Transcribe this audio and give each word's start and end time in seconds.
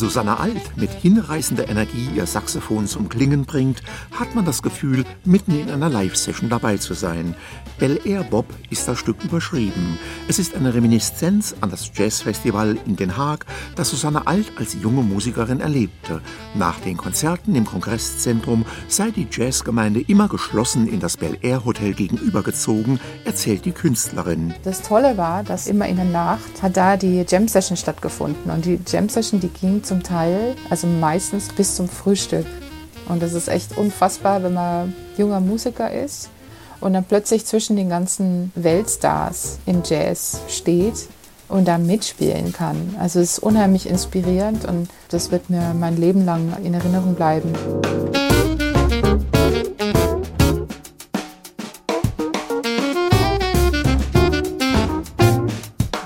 Susanne 0.00 0.40
Alt 0.40 0.78
mit 0.78 0.90
hinreißender 0.90 1.68
Energie 1.68 2.08
ihr 2.16 2.24
Saxophon 2.24 2.86
zum 2.86 3.10
Klingen 3.10 3.44
bringt, 3.44 3.82
hat 4.18 4.34
man 4.34 4.46
das 4.46 4.62
Gefühl, 4.62 5.04
mitten 5.26 5.60
in 5.60 5.70
einer 5.70 5.90
Live-Session 5.90 6.48
dabei 6.48 6.78
zu 6.78 6.94
sein. 6.94 7.34
Bel 7.78 8.00
Air 8.04 8.24
Bob 8.24 8.46
ist 8.70 8.88
das 8.88 8.98
Stück 8.98 9.22
überschrieben. 9.22 9.98
Es 10.26 10.38
ist 10.38 10.54
eine 10.54 10.72
Reminiszenz 10.72 11.54
an 11.60 11.70
das 11.70 11.90
Jazzfestival 11.94 12.78
in 12.86 12.96
Den 12.96 13.18
Haag, 13.18 13.44
das 13.76 13.90
Susanne 13.90 14.26
Alt 14.26 14.52
als 14.56 14.74
junge 14.82 15.02
Musikerin 15.02 15.60
erlebte. 15.60 16.22
Nach 16.54 16.78
den 16.80 16.96
Konzerten 16.96 17.54
im 17.54 17.66
Kongresszentrum 17.66 18.64
sei 18.88 19.10
die 19.10 19.28
Jazzgemeinde 19.30 20.00
immer 20.00 20.28
geschlossen 20.28 20.88
in 20.88 21.00
das 21.00 21.18
Bel 21.18 21.36
Air 21.42 21.66
Hotel 21.66 21.92
gegenübergezogen, 21.92 23.00
erzählt 23.26 23.66
die 23.66 23.72
Künstlerin. 23.72 24.54
Das 24.62 24.80
Tolle 24.80 25.18
war, 25.18 25.42
dass 25.42 25.66
immer 25.66 25.86
in 25.88 25.96
der 25.96 26.06
Nacht 26.06 26.62
hat 26.62 26.78
da 26.78 26.96
die 26.96 27.24
Jam 27.28 27.48
Session 27.48 27.76
stattgefunden 27.76 28.50
und 28.50 28.64
die 28.64 28.78
Jam 28.86 29.10
Session, 29.10 29.40
die 29.40 29.48
ging 29.48 29.82
zum 29.90 30.04
Teil, 30.04 30.54
also 30.70 30.86
meistens 30.86 31.48
bis 31.48 31.74
zum 31.74 31.88
Frühstück. 31.88 32.46
Und 33.08 33.20
das 33.20 33.32
ist 33.32 33.48
echt 33.48 33.76
unfassbar, 33.76 34.40
wenn 34.44 34.54
man 34.54 34.94
junger 35.18 35.40
Musiker 35.40 35.90
ist 35.92 36.30
und 36.80 36.92
dann 36.92 37.02
plötzlich 37.02 37.44
zwischen 37.44 37.74
den 37.74 37.88
ganzen 37.88 38.52
Weltstars 38.54 39.58
im 39.66 39.82
Jazz 39.84 40.42
steht 40.48 41.08
und 41.48 41.66
da 41.66 41.76
mitspielen 41.76 42.52
kann. 42.52 42.94
Also 43.00 43.18
es 43.18 43.32
ist 43.32 43.38
unheimlich 43.40 43.88
inspirierend 43.88 44.64
und 44.64 44.88
das 45.08 45.32
wird 45.32 45.50
mir 45.50 45.74
mein 45.74 45.96
Leben 45.96 46.24
lang 46.24 46.56
in 46.62 46.72
Erinnerung 46.72 47.16
bleiben. 47.16 47.52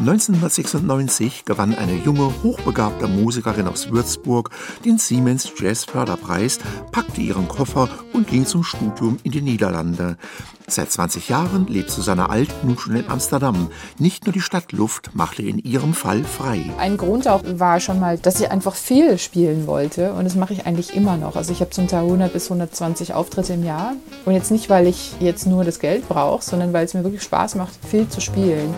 1996 0.07 1.47
gewann 1.47 1.75
eine 1.75 1.95
junge, 1.95 2.31
hochbegabte 2.43 3.09
Musikerin 3.09 3.67
aus 3.67 3.91
Würzburg 3.91 4.51
den 4.85 4.99
Siemens 4.99 5.51
Jazz 5.59 5.87
Förderpreis, 5.87 6.59
packte 6.93 7.23
ihren 7.23 7.49
Koffer 7.49 7.89
und 8.13 8.27
ging 8.27 8.45
zum 8.45 8.65
Studium 8.65 9.17
in 9.23 9.33
die 9.33 9.41
Niederlande. 9.41 10.19
Seit 10.67 10.93
20 10.93 11.31
Jahren 11.31 11.67
lebt 11.69 11.89
Susanne 11.89 12.29
Alt 12.29 12.51
nun 12.65 12.77
schon 12.77 12.97
in 12.97 13.09
Amsterdam. 13.09 13.71
Nicht 13.99 14.27
nur 14.27 14.35
die 14.35 14.43
Stadtluft 14.43 15.15
machte 15.15 15.41
in 15.41 15.59
ihrem 15.59 15.95
Fall 15.95 16.23
frei. 16.23 16.71
Ein 16.79 16.99
Grund 16.99 17.27
auch 17.27 17.43
war 17.55 17.81
schon 17.81 17.99
mal, 17.99 18.19
dass 18.19 18.41
ich 18.41 18.51
einfach 18.51 18.75
viel 18.75 19.17
spielen 19.17 19.67
wollte 19.67 20.13
und 20.13 20.25
das 20.25 20.35
mache 20.35 20.53
ich 20.53 20.67
eigentlich 20.67 20.95
immer 20.95 21.17
noch. 21.17 21.37
Also 21.37 21.51
ich 21.51 21.61
habe 21.61 21.71
zum 21.71 21.89
Teil 21.89 22.05
100 22.05 22.31
bis 22.31 22.45
120 22.51 23.15
Auftritte 23.15 23.55
im 23.55 23.65
Jahr 23.65 23.95
und 24.27 24.35
jetzt 24.35 24.51
nicht, 24.51 24.69
weil 24.69 24.87
ich 24.87 25.15
jetzt 25.19 25.47
nur 25.47 25.65
das 25.65 25.79
Geld 25.79 26.07
brauche, 26.11 26.45
sondern 26.45 26.75
weil 26.75 26.85
es 26.85 26.93
mir 26.93 27.05
wirklich 27.05 27.23
Spaß 27.23 27.55
macht, 27.55 27.73
viel 27.89 28.07
zu 28.07 28.21
spielen. 28.21 28.75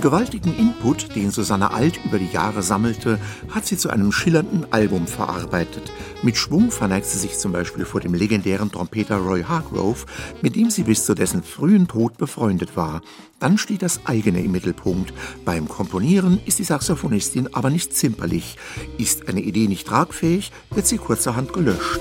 Den 0.00 0.10
gewaltigen 0.10 0.56
Input, 0.56 1.14
den 1.14 1.30
Susanne 1.30 1.72
Alt 1.72 2.00
über 2.06 2.18
die 2.18 2.32
Jahre 2.32 2.62
sammelte, 2.62 3.18
hat 3.50 3.66
sie 3.66 3.76
zu 3.76 3.90
einem 3.90 4.12
schillernden 4.12 4.64
Album 4.72 5.06
verarbeitet. 5.06 5.92
Mit 6.22 6.38
Schwung 6.38 6.70
verneigt 6.70 7.04
sie 7.04 7.18
sich 7.18 7.36
zum 7.36 7.52
Beispiel 7.52 7.84
vor 7.84 8.00
dem 8.00 8.14
legendären 8.14 8.72
Trompeter 8.72 9.18
Roy 9.18 9.42
Hargrove, 9.42 10.06
mit 10.40 10.56
dem 10.56 10.70
sie 10.70 10.84
bis 10.84 11.04
zu 11.04 11.12
dessen 11.12 11.42
frühen 11.42 11.86
Tod 11.86 12.16
befreundet 12.16 12.78
war. 12.78 13.02
Dann 13.40 13.58
steht 13.58 13.82
das 13.82 14.06
eigene 14.06 14.42
im 14.42 14.52
Mittelpunkt. 14.52 15.12
Beim 15.44 15.68
Komponieren 15.68 16.40
ist 16.46 16.58
die 16.58 16.64
Saxophonistin 16.64 17.52
aber 17.52 17.68
nicht 17.68 17.94
zimperlich. 17.94 18.56
Ist 18.96 19.28
eine 19.28 19.42
Idee 19.42 19.68
nicht 19.68 19.86
tragfähig, 19.86 20.50
wird 20.70 20.86
sie 20.86 20.96
kurzerhand 20.96 21.52
gelöscht. 21.52 22.00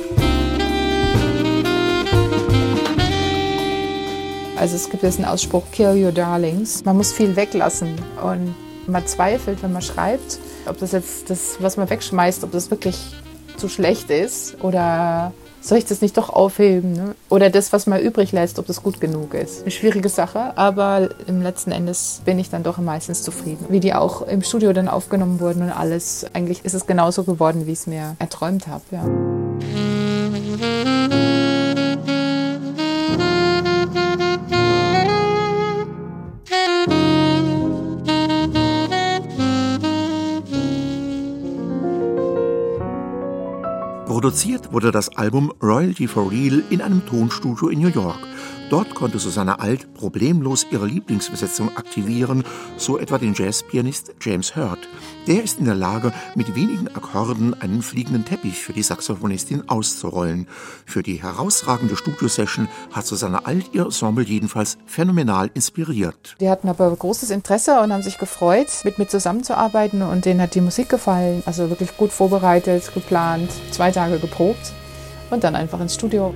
Also 4.59 4.75
es 4.75 4.89
gibt 4.89 5.03
jetzt 5.03 5.17
einen 5.17 5.27
Ausspruch, 5.27 5.63
kill 5.71 6.03
your 6.03 6.11
darlings. 6.11 6.83
Man 6.83 6.97
muss 6.97 7.13
viel 7.13 7.35
weglassen 7.37 7.95
und 8.21 8.55
man 8.87 9.07
zweifelt, 9.07 9.63
wenn 9.63 9.71
man 9.71 9.81
schreibt, 9.81 10.39
ob 10.65 10.77
das 10.79 10.91
jetzt 10.91 11.29
das, 11.29 11.57
was 11.59 11.77
man 11.77 11.89
wegschmeißt, 11.89 12.43
ob 12.43 12.51
das 12.51 12.69
wirklich 12.69 12.97
zu 13.55 13.69
schlecht 13.69 14.09
ist 14.09 14.61
oder 14.61 15.31
soll 15.61 15.77
ich 15.77 15.85
das 15.85 16.01
nicht 16.01 16.17
doch 16.17 16.29
aufheben? 16.29 16.93
Ne? 16.93 17.15
Oder 17.29 17.49
das, 17.49 17.71
was 17.71 17.85
man 17.87 18.01
übrig 18.01 18.31
lässt, 18.31 18.59
ob 18.59 18.67
das 18.67 18.83
gut 18.83 18.99
genug 18.99 19.33
ist. 19.33 19.61
Eine 19.61 19.71
schwierige 19.71 20.09
Sache, 20.09 20.57
aber 20.57 21.09
im 21.27 21.41
letzten 21.41 21.71
Endes 21.71 22.21
bin 22.25 22.39
ich 22.39 22.49
dann 22.49 22.63
doch 22.63 22.77
meistens 22.79 23.23
zufrieden. 23.23 23.65
Wie 23.69 23.79
die 23.79 23.93
auch 23.93 24.21
im 24.21 24.41
Studio 24.41 24.73
dann 24.73 24.87
aufgenommen 24.87 25.39
wurden 25.39 25.63
und 25.63 25.71
alles. 25.71 26.25
Eigentlich 26.33 26.65
ist 26.65 26.73
es 26.73 26.85
genauso 26.85 27.23
geworden, 27.23 27.65
wie 27.65 27.71
ich 27.71 27.79
es 27.79 27.87
mir 27.87 28.15
erträumt 28.19 28.67
habe. 28.67 28.83
Ja. 28.91 29.05
Produziert 44.19 44.73
wurde 44.73 44.91
das 44.91 45.15
Album 45.15 45.49
Royalty 45.63 46.05
for 46.05 46.29
Real 46.29 46.61
in 46.69 46.81
einem 46.81 47.05
Tonstudio 47.05 47.69
in 47.69 47.79
New 47.79 47.87
York. 47.87 48.19
Dort 48.69 48.93
konnte 48.93 49.17
Susanne 49.17 49.59
Alt 49.59 49.95
problemlos 49.95 50.67
ihre 50.69 50.85
Lieblingsbesetzung 50.85 51.75
aktivieren, 51.75 52.43
so 52.77 52.99
etwa 52.99 53.17
den 53.17 53.33
Jazzpianist 53.33 54.13
James 54.21 54.55
Hurt. 54.55 54.87
Der 55.25 55.43
ist 55.43 55.57
in 55.57 55.65
der 55.65 55.73
Lage, 55.73 56.13
mit 56.35 56.55
wenigen 56.55 56.87
Akkorden 56.87 57.59
einen 57.59 57.81
fliegenden 57.81 58.25
Teppich 58.25 58.59
für 58.59 58.73
die 58.73 58.83
Saxophonistin 58.83 59.67
auszurollen. 59.67 60.47
Für 60.85 61.01
die 61.01 61.19
herausragende 61.19 61.95
Studiosession 61.95 62.67
hat 62.91 63.07
Susanne 63.07 63.47
Alt 63.47 63.73
ihr 63.73 63.85
Ensemble 63.85 64.23
jedenfalls 64.23 64.77
phänomenal 64.85 65.49
inspiriert. 65.55 66.35
Die 66.39 66.49
hatten 66.49 66.69
aber 66.69 66.95
großes 66.95 67.31
Interesse 67.31 67.81
und 67.81 67.91
haben 67.91 68.03
sich 68.03 68.19
gefreut, 68.19 68.69
mit 68.83 68.99
mir 68.99 69.07
zusammenzuarbeiten 69.07 70.03
und 70.03 70.25
denen 70.25 70.41
hat 70.41 70.53
die 70.53 70.61
Musik 70.61 70.89
gefallen. 70.89 71.41
Also 71.47 71.71
wirklich 71.71 71.97
gut 71.97 72.11
vorbereitet, 72.11 72.91
geplant, 72.93 73.49
zwei 73.71 73.89
Tage 73.89 74.19
geprobt 74.19 74.73
und 75.31 75.43
dann 75.43 75.55
einfach 75.55 75.81
ins 75.81 75.95
Studio. 75.95 76.35